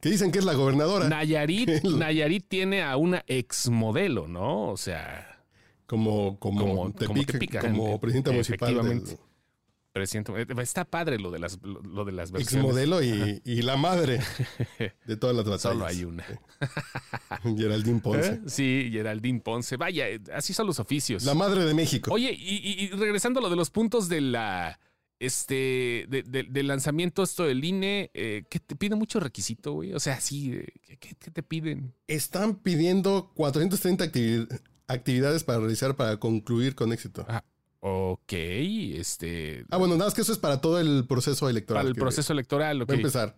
que 0.00 0.10
dicen 0.10 0.30
que 0.32 0.38
es 0.40 0.44
la 0.44 0.54
gobernadora. 0.54 1.08
Nayarit, 1.08 1.68
Nayarit 1.84 2.46
tiene 2.48 2.82
a 2.82 2.96
una 2.96 3.24
exmodelo, 3.26 4.28
¿no? 4.28 4.68
O 4.70 4.76
sea, 4.76 5.42
como, 5.86 6.38
como, 6.38 6.60
Como- 6.60 6.92
como 6.92 7.24
Tepic, 7.24 7.60
como 7.60 8.00
presidenta 8.00 8.32
municipal. 8.32 8.74
del- 8.82 9.02
eh, 9.98 10.46
está 10.62 10.84
padre 10.84 11.18
lo 11.18 11.30
de 11.30 11.38
las, 11.38 11.58
lo, 11.62 12.04
de 12.04 12.12
las 12.12 12.30
versiones. 12.30 12.54
Exmodelo 12.66 13.02
y, 13.02 13.40
y 13.46 13.62
la 13.62 13.78
madre 13.78 14.20
de 15.06 15.16
todas 15.16 15.34
las 15.34 15.46
batallas. 15.46 15.62
Solo 15.62 15.86
hay 15.86 16.04
una. 16.04 16.22
Geraldine 17.56 18.00
Ponce. 18.00 18.32
¿Eh? 18.34 18.40
Sí, 18.46 18.90
Geraldine 18.92 19.40
Ponce. 19.40 19.76
Vaya, 19.78 20.06
eh, 20.08 20.20
así 20.34 20.52
son 20.52 20.66
los 20.66 20.78
oficios. 20.80 21.24
La 21.24 21.32
madre 21.34 21.64
de 21.64 21.72
México. 21.72 22.12
Oye, 22.12 22.30
y, 22.32 22.56
y- 22.56 22.84
y 22.84 22.88
regresando 22.90 23.40
a 23.40 23.42
lo 23.44 23.48
de 23.48 23.56
los 23.56 23.70
puntos 23.70 24.08
de 24.10 24.20
la 24.20 24.78
este 25.20 26.06
de- 26.08 26.22
de- 26.26 26.44
del 26.44 26.66
lanzamiento 26.68 27.22
esto 27.22 27.44
del 27.44 27.64
INE, 27.64 28.10
eh, 28.14 28.44
que 28.48 28.60
te 28.60 28.76
pide 28.76 28.94
mucho 28.96 29.18
requisito, 29.20 29.72
güey. 29.72 29.92
O 29.94 30.00
sea, 30.00 30.20
sí, 30.20 30.58
¿qué, 30.82 30.96
qué- 30.98 31.14
qué 31.18 31.30
te 31.30 31.42
piden? 31.42 31.94
Están 32.06 32.56
pidiendo 32.56 33.32
430 33.34 34.04
activi- 34.04 34.46
actividades 34.88 35.44
para 35.44 35.58
realizar 35.60 35.96
para 35.96 36.18
concluir 36.18 36.74
con 36.74 36.92
éxito. 36.92 37.24
Ah, 37.28 37.42
ok, 37.80 38.32
este 38.32 39.64
Ah, 39.70 39.76
bueno, 39.78 39.94
nada 39.94 40.06
más 40.06 40.14
que 40.14 40.20
eso 40.22 40.32
es 40.32 40.38
para 40.38 40.60
todo 40.60 40.80
el 40.80 41.06
proceso 41.06 41.48
electoral. 41.48 41.82
para 41.84 41.88
el 41.88 41.94
proceso 41.96 42.32
electoral, 42.32 42.82
ok. 42.82 42.90
Va 42.90 42.94
a 42.94 42.96
empezar. 42.96 43.36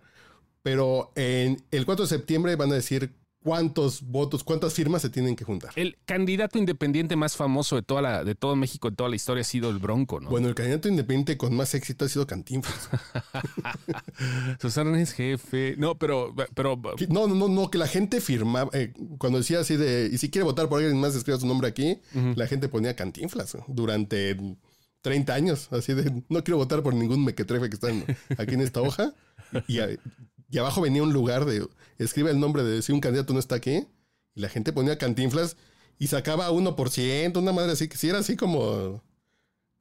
Pero 0.63 1.13
en 1.15 1.63
el 1.71 1.87
4 1.87 2.05
de 2.05 2.09
septiembre 2.09 2.57
van 2.57 2.73
a 2.73 2.75
decir 2.75 3.15
cuántos 3.43 4.03
votos, 4.03 4.45
cuántas 4.45 4.75
firmas 4.75 5.01
se 5.03 5.11
tienen 5.11 5.37
que 5.37 5.45
juntar. 5.45 5.71
El 5.77 5.97
candidato 6.05 6.59
independiente 6.59 7.17
más 7.17 7.37
famoso 7.37 7.77
de 7.77 7.83
toda 7.83 8.03
la, 8.03 8.25
de 8.25 8.35
todo 8.35 8.57
México, 8.57 8.89
en 8.89 8.97
toda 8.97 9.09
la 9.09 9.17
historia, 9.17 9.41
ha 9.43 9.45
sido 9.45 9.71
el 9.71 9.79
Bronco, 9.79 10.21
¿no? 10.21 10.29
Bueno, 10.29 10.49
el 10.49 10.55
candidato 10.55 10.89
independiente 10.89 11.37
con 11.37 11.55
más 11.55 11.73
éxito 11.75 12.05
ha 12.05 12.09
sido 12.09 12.27
Cantinflas. 12.27 12.89
Susana 14.61 15.01
es 15.01 15.13
jefe. 15.13 15.75
No, 15.79 15.97
pero, 15.99 16.35
pero. 16.55 16.81
No, 17.09 17.27
no, 17.27 17.49
no, 17.49 17.71
que 17.71 17.79
la 17.79 17.87
gente 17.87 18.21
firmaba. 18.21 18.71
eh, 18.73 18.93
cuando 19.19 19.39
decía 19.39 19.61
así 19.61 19.77
de. 19.77 20.11
Y 20.13 20.19
si 20.19 20.31
quiere 20.31 20.45
votar 20.45 20.69
por 20.69 20.81
alguien 20.83 21.01
más, 21.01 21.15
escriba 21.15 21.39
su 21.39 21.47
nombre 21.47 21.69
aquí. 21.69 21.99
La 22.37 22.47
gente 22.47 22.69
ponía 22.69 22.95
Cantinflas 22.97 23.57
durante 23.69 24.37
30 25.03 25.35
años. 25.35 25.69
Así 25.73 25.95
de. 25.95 26.23
No 26.29 26.43
quiero 26.45 26.59
votar 26.59 26.83
por 26.83 26.95
ningún 26.95 27.25
mequetrefe 27.25 27.69
que 27.69 27.75
está 27.75 27.91
en- 27.91 28.05
aquí 28.37 28.55
en 28.55 28.61
esta 28.61 28.83
hoja. 28.83 29.13
Y, 29.69 29.79
a- 29.79 29.89
y 30.51 30.59
abajo 30.59 30.81
venía 30.81 31.03
un 31.03 31.13
lugar 31.13 31.45
de. 31.45 31.67
Escribe 31.99 32.31
el 32.31 32.41
nombre 32.41 32.63
de 32.63 32.83
si 32.83 32.93
un 32.93 33.01
candidato 33.01 33.33
no 33.33 33.39
está 33.39 33.57
aquí. 33.57 33.87
Y 34.35 34.41
la 34.41 34.49
gente 34.49 34.73
ponía 34.73 34.99
Cantinflas 34.99 35.57
y 35.99 36.07
sacaba 36.07 36.51
1%, 36.51 37.39
una 37.39 37.53
madre 37.53 37.73
así. 37.73 37.89
Que 37.89 37.97
si 37.97 38.09
era 38.09 38.19
así 38.19 38.37
como. 38.37 39.03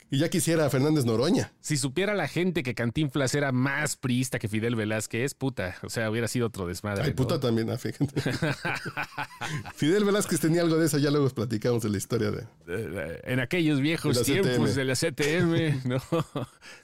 Y 0.10 0.20
ya 0.20 0.30
quisiera 0.30 0.70
Fernández 0.70 1.04
Noroña. 1.04 1.52
Si 1.60 1.76
supiera 1.76 2.14
la 2.14 2.30
gente 2.30 2.64
que 2.64 2.74
Cantinflas 2.74 3.36
era 3.36 3.52
más 3.52 3.98
priista 3.98 4.40
que 4.40 4.48
Fidel 4.48 4.76
Velázquez, 4.76 5.34
puta, 5.34 5.76
o 5.84 5.90
sea, 5.90 6.10
hubiera 6.10 6.30
sido 6.30 6.48
otro 6.48 6.66
desmadre. 6.66 7.04
Ay, 7.04 7.10
¿no? 7.10 7.16
puta 7.18 7.42
también, 7.42 7.70
ah, 7.70 7.78
fíjate. 7.78 8.22
Fidel 9.76 10.06
Velázquez 10.06 10.40
tenía 10.40 10.62
algo 10.62 10.78
de 10.78 10.86
eso, 10.86 10.98
ya 10.98 11.12
luego 11.12 11.30
platicamos 11.30 11.84
de 11.84 11.90
la 11.90 11.98
historia 11.98 12.32
de. 12.32 13.20
En 13.26 13.42
aquellos 13.42 13.82
viejos 13.82 14.18
De 14.18 14.24
tiempos 14.24 14.72
CTM. 14.72 14.76
de 14.76 14.86
la 14.86 14.96
CTM, 14.96 15.88
¿no? 15.90 16.02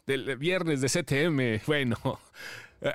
Del 0.06 0.36
viernes 0.38 0.82
de 0.82 0.90
CTM. 0.90 1.66
Bueno, 1.66 1.98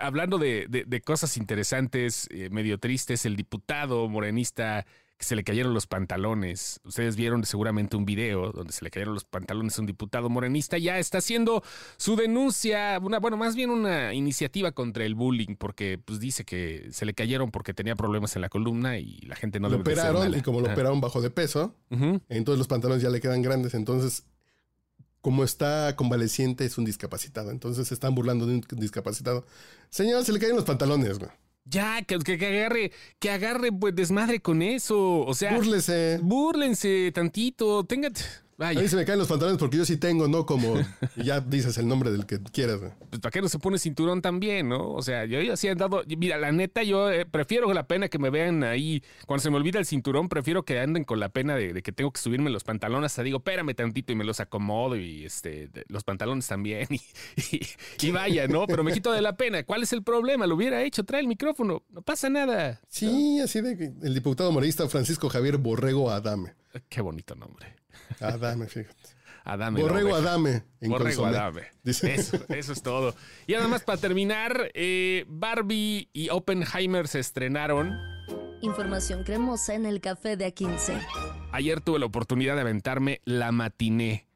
hablando 0.00 0.38
de, 0.38 0.66
de- 0.68 0.84
de 0.84 1.00
cosas 1.00 1.36
interesantes, 1.36 2.26
eh, 2.30 2.48
medio 2.50 2.78
tristes, 2.78 3.24
el 3.26 3.36
diputado 3.36 4.08
morenista 4.08 4.84
que 5.16 5.24
se 5.24 5.34
le 5.34 5.42
cayeron 5.42 5.74
los 5.74 5.88
pantalones. 5.88 6.78
Ustedes 6.84 7.16
vieron 7.16 7.44
seguramente 7.44 7.96
un 7.96 8.04
video 8.04 8.52
donde 8.52 8.72
se 8.72 8.84
le 8.84 8.90
cayeron 8.92 9.14
los 9.14 9.24
pantalones 9.24 9.76
a 9.76 9.80
un 9.80 9.86
diputado 9.88 10.28
morenista. 10.30 10.78
Ya 10.78 11.00
está 11.00 11.18
haciendo 11.18 11.64
su 11.96 12.14
denuncia, 12.14 13.00
una, 13.02 13.18
bueno, 13.18 13.36
más 13.36 13.56
bien 13.56 13.70
una 13.70 14.14
iniciativa 14.14 14.70
contra 14.70 15.04
el 15.04 15.16
bullying, 15.16 15.56
porque 15.58 15.98
pues 15.98 16.20
dice 16.20 16.44
que 16.44 16.86
se 16.92 17.04
le 17.04 17.14
cayeron 17.14 17.50
porque 17.50 17.74
tenía 17.74 17.96
problemas 17.96 18.36
en 18.36 18.42
la 18.42 18.48
columna 18.48 18.98
y 18.98 19.18
la 19.22 19.34
gente 19.34 19.58
no 19.58 19.68
lo 19.68 19.78
debe 19.78 19.90
de 19.90 19.96
ser 19.96 20.04
operaron 20.04 20.22
mala. 20.28 20.38
y 20.38 20.42
como 20.42 20.60
lo 20.60 20.70
operaron 20.70 21.00
bajo 21.00 21.20
de 21.20 21.30
peso, 21.30 21.74
entonces 21.90 22.58
los 22.58 22.68
pantalones 22.68 23.02
ya 23.02 23.10
le 23.10 23.20
quedan 23.20 23.42
grandes. 23.42 23.74
Entonces, 23.74 24.24
como 25.28 25.44
está 25.44 25.94
convaleciente, 25.94 26.64
es 26.64 26.78
un 26.78 26.86
discapacitado. 26.86 27.50
Entonces 27.50 27.86
se 27.88 27.92
están 27.92 28.14
burlando 28.14 28.46
de 28.46 28.54
un 28.54 28.64
discapacitado. 28.78 29.44
Señor, 29.90 30.24
se 30.24 30.32
le 30.32 30.38
caen 30.38 30.56
los 30.56 30.64
pantalones, 30.64 31.18
güey. 31.18 31.30
Ya, 31.66 32.00
que, 32.00 32.14
agarre, 32.14 32.92
que 33.18 33.30
agarre 33.30 33.70
pues 33.70 33.94
desmadre 33.94 34.40
con 34.40 34.62
eso. 34.62 35.18
O 35.26 35.34
sea, 35.34 35.54
Búrlese. 35.54 36.18
búrlense 36.22 37.12
tantito, 37.12 37.84
tengan. 38.58 38.70
A 38.70 38.74
Vaya, 38.74 38.80
mí 38.82 38.88
se 38.88 38.96
me 38.96 39.04
caen 39.04 39.18
los 39.20 39.28
pantalones 39.28 39.58
porque 39.58 39.76
yo 39.76 39.84
sí 39.84 39.96
tengo, 39.96 40.26
no 40.28 40.44
como. 40.46 40.74
ya 41.16 41.40
dices 41.40 41.78
el 41.78 41.86
nombre 41.88 42.10
del 42.10 42.26
que 42.26 42.40
quieras, 42.42 42.80
pues 43.08 43.20
¿para 43.20 43.30
qué 43.30 43.40
no 43.40 43.48
se 43.48 43.58
pone 43.58 43.78
cinturón 43.78 44.20
también, 44.20 44.68
no? 44.68 44.90
O 44.92 45.02
sea, 45.02 45.24
yo, 45.24 45.40
yo 45.40 45.56
sí 45.56 45.68
he 45.68 45.70
andado. 45.70 46.02
Mira, 46.18 46.36
la 46.38 46.50
neta, 46.52 46.82
yo 46.82 47.10
eh, 47.10 47.24
prefiero 47.24 47.72
la 47.72 47.86
pena 47.86 48.08
que 48.08 48.18
me 48.18 48.30
vean 48.30 48.64
ahí. 48.64 49.02
Cuando 49.26 49.42
se 49.42 49.50
me 49.50 49.56
olvida 49.56 49.78
el 49.78 49.86
cinturón, 49.86 50.28
prefiero 50.28 50.64
que 50.64 50.78
anden 50.80 51.04
con 51.04 51.20
la 51.20 51.28
pena 51.28 51.54
de, 51.54 51.72
de 51.72 51.82
que 51.82 51.92
tengo 51.92 52.10
que 52.10 52.20
subirme 52.20 52.50
los 52.50 52.64
pantalones. 52.64 53.12
Hasta 53.12 53.22
digo, 53.22 53.38
espérame 53.38 53.74
tantito 53.74 54.12
y 54.12 54.16
me 54.16 54.24
los 54.24 54.40
acomodo 54.40 54.96
y 54.96 55.24
este, 55.24 55.68
de- 55.68 55.84
los 55.88 56.04
pantalones 56.04 56.46
también. 56.46 56.86
Y, 57.36 57.56
y- 57.56 58.08
y 58.08 58.10
vaya, 58.10 58.48
¿no? 58.48 58.66
Pero 58.66 58.82
me 58.84 58.92
quito 58.92 59.12
de 59.12 59.22
la 59.22 59.36
pena. 59.36 59.62
¿Cuál 59.62 59.82
es 59.82 59.92
el 59.92 60.02
problema? 60.02 60.46
Lo 60.46 60.56
hubiera 60.56 60.82
hecho, 60.82 61.04
trae 61.04 61.20
el 61.20 61.28
micrófono. 61.28 61.84
No 61.90 62.02
pasa 62.02 62.28
nada. 62.28 62.80
Sí, 62.88 63.38
así 63.40 63.60
de 63.60 63.76
que 63.76 63.92
el 64.02 64.14
diputado 64.14 64.50
morista 64.52 64.88
Francisco 64.88 65.28
Javier 65.28 65.58
Borrego 65.58 66.10
Adame. 66.10 66.54
Qué 66.88 67.00
bonito 67.00 67.34
nombre. 67.34 67.77
Adame, 68.20 68.66
fíjate. 68.66 69.18
Adame. 69.44 69.80
Borrego 69.80 70.10
oveja. 70.10 70.30
Adame. 70.30 70.62
En 70.80 70.90
Borrego 70.90 71.22
consomé. 71.22 71.36
Adame. 71.38 71.62
Dice. 71.82 72.14
Eso, 72.14 72.36
eso 72.48 72.72
es 72.72 72.82
todo. 72.82 73.14
Y 73.46 73.52
nada 73.52 73.66
más 73.66 73.82
para 73.82 73.98
terminar, 73.98 74.70
eh, 74.74 75.24
Barbie 75.26 76.10
y 76.12 76.28
Oppenheimer 76.28 77.08
se 77.08 77.20
estrenaron. 77.20 77.96
Información 78.60 79.24
cremosa 79.24 79.74
en 79.74 79.86
el 79.86 80.00
café 80.00 80.36
de 80.36 80.54
A15. 80.54 81.00
Ayer 81.52 81.80
tuve 81.80 81.98
la 81.98 82.06
oportunidad 82.06 82.56
de 82.56 82.60
aventarme 82.60 83.20
la 83.24 83.52
matiné. 83.52 84.27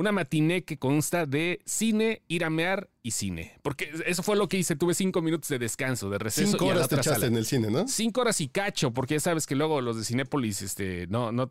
Una 0.00 0.12
matiné 0.12 0.64
que 0.64 0.78
consta 0.78 1.26
de 1.26 1.60
cine, 1.66 2.22
ir 2.26 2.44
a 2.44 2.48
mear 2.48 2.88
y 3.02 3.10
cine. 3.10 3.52
Porque 3.60 3.90
eso 4.06 4.22
fue 4.22 4.34
lo 4.34 4.48
que 4.48 4.56
hice. 4.56 4.74
Tuve 4.74 4.94
cinco 4.94 5.20
minutos 5.20 5.50
de 5.50 5.58
descanso, 5.58 6.08
de 6.08 6.16
receso. 6.16 6.52
Cinco 6.52 6.64
horas 6.64 6.88
te 6.88 6.96
echaste 6.96 7.26
en 7.26 7.36
el 7.36 7.44
cine, 7.44 7.70
¿no? 7.70 7.86
Cinco 7.86 8.22
horas 8.22 8.40
y 8.40 8.48
cacho, 8.48 8.94
porque 8.94 9.16
ya 9.16 9.20
sabes 9.20 9.46
que 9.46 9.54
luego 9.54 9.82
los 9.82 9.98
de 9.98 10.04
Cinépolis 10.04 10.62
este, 10.62 11.06
no, 11.08 11.32
no, 11.32 11.50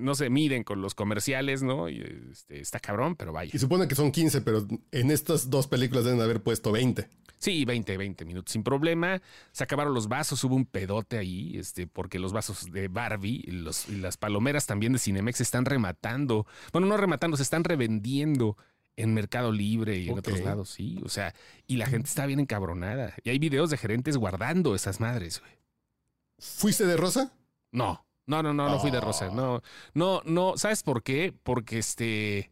no 0.00 0.14
se 0.14 0.30
miden 0.30 0.64
con 0.64 0.80
los 0.80 0.94
comerciales, 0.94 1.62
¿no? 1.62 1.90
Y, 1.90 2.02
este, 2.32 2.62
está 2.62 2.80
cabrón, 2.80 3.14
pero 3.14 3.30
vaya. 3.34 3.50
Y 3.52 3.58
supone 3.58 3.86
que 3.86 3.94
son 3.94 4.10
15, 4.10 4.40
pero 4.40 4.66
en 4.90 5.10
estas 5.10 5.50
dos 5.50 5.66
películas 5.66 6.04
deben 6.04 6.22
haber 6.22 6.42
puesto 6.42 6.72
20. 6.72 7.10
Sí, 7.42 7.64
20, 7.64 7.96
20 7.96 8.24
minutos 8.24 8.52
sin 8.52 8.62
problema. 8.62 9.20
Se 9.50 9.64
acabaron 9.64 9.92
los 9.94 10.06
vasos, 10.06 10.44
hubo 10.44 10.54
un 10.54 10.64
pedote 10.64 11.18
ahí, 11.18 11.56
este, 11.58 11.88
porque 11.88 12.20
los 12.20 12.32
vasos 12.32 12.70
de 12.70 12.86
Barbie 12.86 13.42
y, 13.44 13.50
los- 13.50 13.88
y 13.88 13.96
las 13.96 14.16
palomeras 14.16 14.66
también 14.66 14.92
de 14.92 15.00
Cinemex 15.00 15.38
se 15.38 15.42
están 15.42 15.64
rematando. 15.64 16.46
Bueno, 16.72 16.86
no 16.86 16.96
rematando, 16.96 17.36
se 17.36 17.42
están 17.42 17.64
revendiendo 17.64 18.56
en 18.94 19.12
Mercado 19.12 19.50
Libre 19.50 19.96
y 19.98 20.08
en 20.08 20.18
otros 20.18 20.38
lados, 20.44 20.68
sí. 20.70 21.00
O 21.04 21.08
sea, 21.08 21.34
y 21.66 21.78
la 21.78 21.86
gente 21.86 22.08
está 22.08 22.26
bien 22.26 22.38
encabronada. 22.38 23.12
Y 23.24 23.30
hay 23.30 23.40
videos 23.40 23.70
de 23.70 23.76
gerentes 23.76 24.16
guardando 24.16 24.76
esas 24.76 25.00
madres, 25.00 25.40
güey. 25.40 25.52
¿Fuiste 26.38 26.86
de 26.86 26.96
rosa? 26.96 27.32
No, 27.72 28.06
no, 28.26 28.42
no, 28.42 28.52
no, 28.54 28.68
no 28.68 28.78
fui 28.80 28.90
de 28.92 29.00
rosa. 29.00 29.30
No, 29.30 29.62
no, 29.94 30.22
no. 30.24 30.56
¿Sabes 30.56 30.82
por 30.84 31.02
qué? 31.02 31.34
Porque 31.42 31.78
este. 31.78 32.50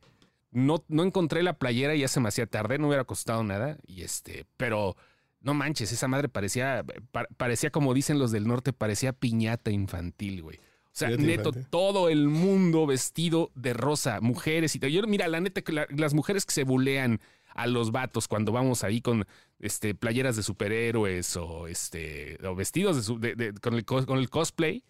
No, 0.53 0.85
no 0.89 1.05
encontré 1.05 1.43
la 1.43 1.55
playera 1.59 1.95
y 1.95 2.01
ya 2.01 2.09
se 2.09 2.21
me 2.21 2.29
hacía 2.29 2.47
tarde, 2.47 2.79
no 2.79 2.89
hubiera 2.89 3.05
costado 3.05 3.43
nada. 3.45 3.79
Y 3.87 4.03
este, 4.03 4.47
pero 4.57 4.97
no 5.41 5.55
manches, 5.55 5.93
esa 5.93 6.09
madre 6.09 6.29
parecía, 6.29 6.85
pa- 7.13 7.29
parecía 7.37 7.71
como 7.71 7.95
dicen 7.95 8.19
los 8.19 8.31
del 8.33 8.47
norte, 8.47 8.73
parecía 8.73 9.13
piñata 9.13 9.71
infantil, 9.71 10.43
güey. 10.43 10.57
O 10.59 10.93
sea, 10.93 11.09
Piñata 11.09 11.25
neto, 11.27 11.49
infantil. 11.51 11.71
todo 11.71 12.09
el 12.09 12.29
mundo 12.29 12.85
vestido 12.87 13.53
de 13.55 13.73
rosa, 13.75 14.21
mujeres 14.21 14.75
y 14.75 14.81
todo. 14.81 14.91
Yo, 14.91 15.03
mira, 15.07 15.29
la 15.29 15.41
neta, 15.41 15.63
que 15.63 15.73
la- 15.73 15.87
las 15.91 16.15
mujeres 16.15 16.45
que 16.45 16.53
se 16.53 16.65
bulean 16.65 17.21
a 17.55 17.67
los 17.69 17.93
vatos 17.93 18.27
cuando 18.29 18.51
vamos 18.53 18.83
ahí 18.85 19.01
con 19.01 19.27
este 19.61 19.95
playeras 19.95 20.35
de 20.37 20.43
superhéroes 20.43 21.37
o 21.37 21.67
este 21.69 22.39
o 22.45 22.55
vestidos 22.55 22.97
de 22.97 23.03
su- 23.03 23.19
de- 23.21 23.35
de- 23.37 23.55
con, 23.55 23.75
el, 23.75 23.85
con 23.85 24.19
el 24.19 24.29
cosplay, 24.31 24.83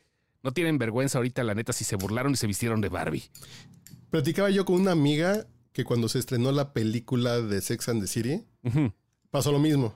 no 0.43 0.53
tienen 0.53 0.79
vergüenza 0.79 1.19
ahorita, 1.19 1.45
la 1.45 1.55
neta, 1.55 1.73
si 1.75 1.85
se 1.85 1.97
burlaron 1.97 2.33
y 2.33 2.37
se 2.37 2.47
vistieron 2.47 2.81
de 2.81 2.89
Barbie. 2.89 3.25
Platicaba 4.11 4.51
yo 4.51 4.65
con 4.65 4.77
una 4.81 4.93
amiga 4.93 5.47
que 5.73 5.85
cuando 5.85 6.09
se 6.09 6.19
estrenó 6.19 6.51
la 6.53 6.73
película 6.73 7.41
de 7.41 7.61
Sex 7.61 7.89
and 7.89 8.01
the 8.03 8.07
City, 8.09 8.45
pasó 9.31 9.53
lo 9.53 9.59
mismo. 9.59 9.95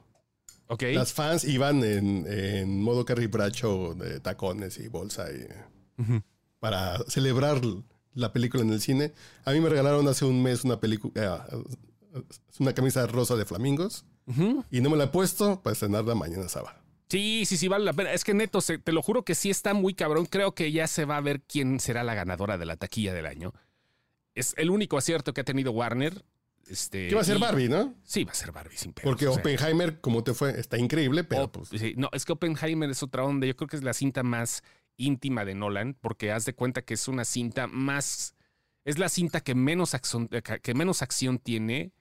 Ok. 0.68 0.82
Las 0.94 1.12
fans 1.12 1.44
iban 1.44 1.84
en, 1.84 2.24
en 2.28 2.80
modo 2.82 3.04
Carrie 3.04 3.26
Bradshaw 3.26 3.94
de 3.94 4.20
tacones 4.20 4.78
y 4.78 4.88
bolsa 4.88 5.26
y- 5.30 5.46
para 6.60 6.98
celebrar 7.08 7.60
la 8.14 8.32
película 8.32 8.62
en 8.62 8.70
el 8.70 8.80
cine. 8.80 9.12
A 9.44 9.50
mí 9.52 9.60
me 9.60 9.68
regalaron 9.68 10.06
hace 10.08 10.24
un 10.24 10.42
mes 10.42 10.64
una 10.64 10.80
película, 10.80 11.46
una 12.58 12.72
camisa 12.72 13.06
rosa 13.06 13.36
de 13.36 13.44
flamingos 13.44 14.04
Ujú. 14.26 14.64
y 14.70 14.80
no 14.80 14.88
me 14.90 14.96
la 14.96 15.04
he 15.04 15.08
puesto 15.08 15.60
para 15.62 15.72
estrenarla 15.72 16.14
mañana 16.14 16.48
sábado. 16.48 16.76
Sí, 17.10 17.44
sí, 17.46 17.56
sí, 17.58 17.68
vale 17.68 17.84
la 17.84 17.92
pena. 17.92 18.12
Es 18.12 18.24
que 18.24 18.32
neto, 18.32 18.60
se- 18.60 18.78
te 18.78 18.92
lo 18.92 19.02
juro 19.02 19.24
que 19.24 19.34
sí 19.34 19.50
está 19.50 19.74
muy 19.74 19.92
cabrón. 19.94 20.24
Creo 20.26 20.54
que 20.54 20.72
ya 20.72 20.86
se 20.86 21.04
va 21.04 21.16
a 21.18 21.20
ver 21.20 21.42
quién 21.42 21.78
será 21.80 22.02
la 22.02 22.14
ganadora 22.14 22.56
de 22.56 22.64
la 22.64 22.76
taquilla 22.76 23.12
del 23.12 23.26
año. 23.26 23.52
Es 24.34 24.54
el 24.56 24.70
único 24.70 24.96
acierto 24.98 25.32
que 25.32 25.40
ha 25.40 25.44
tenido 25.44 25.72
Warner. 25.72 26.24
Este, 26.66 27.08
¿Qué 27.08 27.14
va 27.14 27.20
a 27.20 27.24
ser 27.24 27.36
y- 27.36 27.40
Barbie, 27.40 27.68
no? 27.68 27.94
Sí, 28.04 28.24
va 28.24 28.32
a 28.32 28.34
ser 28.34 28.50
Barbie 28.50 28.76
sin 28.76 28.92
pedos, 28.94 29.04
Porque 29.04 29.26
o 29.26 29.32
sea. 29.34 29.40
Oppenheimer, 29.40 30.00
como 30.00 30.24
te 30.24 30.32
fue, 30.32 30.58
está 30.58 30.78
increíble, 30.78 31.22
pero 31.22 31.52
pues, 31.52 31.68
sí, 31.68 31.92
no, 31.96 32.08
es 32.12 32.24
que 32.24 32.32
Oppenheimer 32.32 32.88
es 32.88 33.02
otra 33.02 33.22
onda. 33.24 33.46
Yo 33.46 33.54
creo 33.54 33.68
que 33.68 33.76
es 33.76 33.82
la 33.84 33.92
cinta 33.92 34.22
más 34.22 34.62
íntima 34.96 35.44
de 35.44 35.54
Nolan, 35.54 35.94
porque 36.00 36.32
haz 36.32 36.46
de 36.46 36.54
cuenta 36.54 36.82
que 36.82 36.94
es 36.94 37.06
una 37.08 37.24
cinta 37.24 37.66
más. 37.66 38.34
Es 38.86 38.98
la 38.98 39.08
cinta 39.10 39.40
que 39.42 39.54
menos 39.54 39.92
acción, 39.94 40.28
eh, 40.32 40.42
que 40.42 40.74
menos 40.74 41.02
acción 41.02 41.38
tiene, 41.38 41.92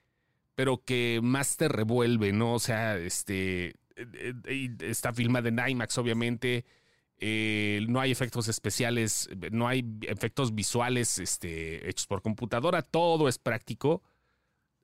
pero 0.56 0.84
que 0.84 1.20
más 1.22 1.58
te 1.58 1.68
revuelve, 1.68 2.32
¿no? 2.32 2.54
O 2.54 2.60
sea, 2.60 2.98
este. 2.98 3.76
eh, 3.98 4.34
eh, 4.46 4.70
Está 4.80 5.14
filmada 5.14 5.50
en 5.50 5.60
IMAX, 5.60 5.98
obviamente. 5.98 6.64
Eh, 7.20 7.86
no 7.88 8.00
hay 8.02 8.12
efectos 8.12 8.48
especiales, 8.48 9.30
no 9.52 9.68
hay 9.68 9.86
efectos 10.02 10.54
visuales 10.56 11.20
este, 11.20 11.88
hechos 11.90 12.08
por 12.08 12.22
computadora, 12.22 12.82
todo 12.82 13.28
es 13.28 13.38
práctico 13.38 14.02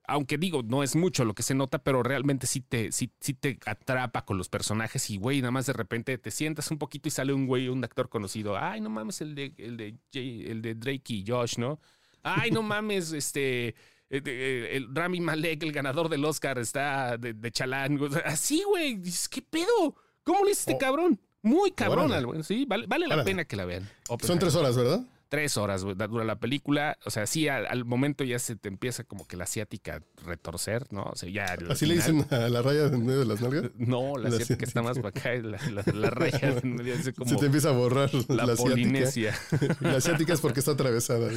aunque 0.08 0.38
digo, 0.38 0.64
no 0.64 0.82
es 0.82 0.96
mucho 0.96 1.24
lo 1.24 1.34
que 1.34 1.44
se 1.44 1.54
nota, 1.54 1.78
pero 1.84 2.02
realmente 2.02 2.48
sí 2.48 2.60
te, 2.62 2.90
sí, 2.90 3.12
sí 3.20 3.32
te 3.32 3.60
atrapa 3.64 4.24
con 4.24 4.38
los 4.38 4.48
personajes 4.48 5.08
y, 5.08 5.18
güey, 5.18 5.40
nada 5.40 5.52
más 5.52 5.66
de 5.66 5.72
repente 5.72 6.18
te 6.18 6.32
sientas 6.32 6.68
un 6.72 6.78
poquito 6.78 7.06
y 7.06 7.12
sale 7.12 7.32
un 7.32 7.46
güey, 7.46 7.68
un 7.68 7.84
actor 7.84 8.08
conocido. 8.08 8.56
Ay, 8.58 8.80
no 8.80 8.90
mames, 8.90 9.20
el 9.20 9.36
de, 9.36 9.54
el 9.58 9.76
de, 9.76 9.94
Jay- 10.12 10.46
el 10.50 10.62
de 10.62 10.74
Drake 10.74 11.12
y 11.14 11.24
Josh, 11.24 11.58
¿no? 11.58 11.80
Ay, 12.24 12.50
no 12.50 12.60
mames, 12.62 13.12
este... 13.12 13.76
eh, 14.08 14.20
de- 14.20 14.76
El 14.76 14.92
Rami 14.92 15.20
Malek, 15.20 15.62
el 15.62 15.70
ganador 15.70 16.08
del 16.08 16.24
Oscar, 16.24 16.58
está 16.58 17.16
de, 17.16 17.32
de 17.34 17.52
chalán. 17.52 17.96
Así, 18.24 18.64
güey. 18.66 18.96
Dices, 18.96 19.28
¿Qué 19.28 19.42
pedo? 19.42 19.94
¿Cómo 20.24 20.44
le 20.44 20.50
hice 20.50 20.60
este 20.72 20.74
Oh. 20.74 20.78
cabrón? 20.78 21.20
Muy 21.42 21.70
cabrona, 21.72 22.06
Órale. 22.16 22.26
güey. 22.26 22.42
Sí, 22.42 22.64
vale, 22.68 22.86
vale 22.86 23.06
la 23.08 23.14
Órale. 23.14 23.30
pena 23.30 23.44
que 23.44 23.56
la 23.56 23.64
vean. 23.64 23.88
Son 24.22 24.38
tres 24.38 24.54
horas, 24.54 24.76
¿verdad? 24.76 25.00
Tres 25.30 25.56
horas 25.56 25.84
güey, 25.84 25.94
dura 25.94 26.24
la 26.24 26.40
película. 26.40 26.98
O 27.04 27.10
sea, 27.10 27.24
sí, 27.24 27.46
al, 27.46 27.64
al 27.68 27.84
momento 27.84 28.24
ya 28.24 28.40
se 28.40 28.56
te 28.56 28.66
empieza 28.68 29.04
como 29.04 29.28
que 29.28 29.36
la 29.36 29.44
asiática 29.44 30.02
retorcer, 30.26 30.92
¿no? 30.92 31.04
O 31.04 31.14
sea, 31.14 31.30
ya. 31.30 31.44
al 31.44 31.70
Así 31.70 31.86
le 31.86 32.00
final- 32.02 32.24
dicen 32.26 32.38
a 32.42 32.48
la 32.48 32.62
raya 32.62 32.86
en 32.86 33.06
medio 33.06 33.20
de 33.20 33.26
las 33.26 33.40
nalgas. 33.40 33.70
No, 33.78 34.16
la 34.18 34.28
La 34.28 34.36
asiática 34.36 34.64
está 34.66 34.82
más 34.82 34.96
para 34.98 35.10
acá. 35.10 35.32
La, 35.36 35.58
la, 35.70 35.84
la 35.94 36.10
raya 36.10 36.58
en 36.60 36.74
medio 36.74 36.96
dice 36.96 37.04
Se 37.12 37.12
como 37.14 37.36
te 37.38 37.46
empieza 37.46 37.68
a 37.68 37.72
borrar 37.72 38.10
la, 38.12 38.22
la, 38.28 38.42
asiática. 38.54 38.62
polinesia. 38.70 39.38
La 39.80 39.96
asiática 39.98 40.32
es 40.32 40.40
porque 40.40 40.58
está 40.58 40.72
atravesada. 40.72 41.30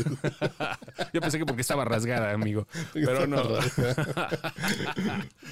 Yo 1.14 1.22
pensé 1.22 1.38
que 1.38 1.46
porque 1.46 1.62
estaba 1.62 1.86
rasgada, 1.86 2.32
amigo. 2.32 2.68
Pero 2.96 3.28
no. 3.28 3.44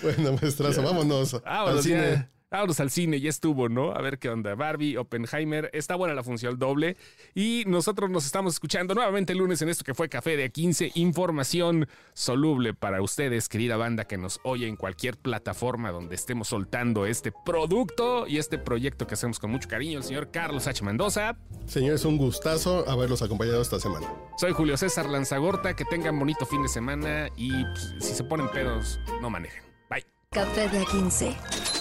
bueno, 0.01 0.33
maestrazo, 0.41 0.81
vámonos 0.81 1.35
al 1.35 1.41
Vámonos, 1.43 1.83
cine. 1.83 2.11
ya. 2.11 2.29
Vámonos 2.51 2.81
al 2.81 2.91
cine, 2.91 3.21
ya 3.21 3.29
estuvo, 3.29 3.69
¿no? 3.69 3.93
A 3.93 4.01
ver 4.01 4.19
qué 4.19 4.27
onda. 4.27 4.55
Barbie, 4.55 4.97
Oppenheimer, 4.97 5.69
está 5.71 5.95
buena 5.95 6.13
la 6.13 6.21
función 6.21 6.59
doble. 6.59 6.97
Y 7.33 7.63
nosotros 7.65 8.09
nos 8.09 8.25
estamos 8.25 8.55
escuchando 8.55 8.93
nuevamente 8.93 9.31
el 9.31 9.39
lunes 9.39 9.61
en 9.61 9.69
esto 9.69 9.85
que 9.85 9.93
fue 9.93 10.09
Café 10.09 10.35
de 10.35 10.51
A15. 10.51 10.91
Información 10.95 11.87
soluble 12.13 12.73
para 12.73 13.01
ustedes, 13.01 13.47
querida 13.47 13.77
banda 13.77 14.03
que 14.03 14.17
nos 14.17 14.41
oye 14.43 14.67
en 14.67 14.75
cualquier 14.75 15.15
plataforma 15.15 15.91
donde 15.91 16.15
estemos 16.15 16.49
soltando 16.49 17.05
este 17.05 17.31
producto 17.31 18.27
y 18.27 18.37
este 18.37 18.57
proyecto 18.57 19.07
que 19.07 19.13
hacemos 19.13 19.39
con 19.39 19.49
mucho 19.49 19.69
cariño. 19.69 19.99
El 19.99 20.03
señor 20.03 20.29
Carlos 20.29 20.67
H. 20.67 20.83
Mendoza. 20.83 21.37
Señores, 21.67 22.03
un 22.03 22.17
gustazo 22.17 22.83
haberlos 22.89 23.21
acompañado 23.21 23.61
esta 23.61 23.79
semana. 23.79 24.13
Soy 24.37 24.51
Julio 24.51 24.75
César 24.75 25.07
Lanzagorta. 25.07 25.73
Que 25.73 25.85
tengan 25.85 26.19
bonito 26.19 26.45
fin 26.45 26.61
de 26.63 26.67
semana 26.67 27.29
y 27.37 27.63
pues, 27.63 27.95
si 27.99 28.13
se 28.13 28.25
ponen 28.25 28.49
pedos, 28.49 28.99
no 29.21 29.29
manejen. 29.29 29.63
Bye. 29.89 30.05
Café 30.31 30.67
de 30.67 30.81
A15. 30.81 31.80